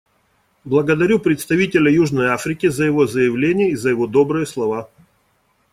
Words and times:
Благодарю 0.65 1.19
представителя 1.19 1.91
Южной 1.91 2.29
Африки 2.29 2.65
за 2.65 2.85
его 2.85 3.05
заявление 3.05 3.69
и 3.69 3.75
за 3.75 3.89
его 3.91 4.07
добрые 4.07 4.47
слова. 4.47 4.89